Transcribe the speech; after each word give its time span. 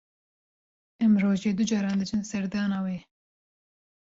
Em 1.05 1.11
rojê 1.23 1.51
du 1.57 1.63
caran 1.71 1.95
diçin 2.01 2.21
serdana 2.31 2.79
wê. 2.85 2.97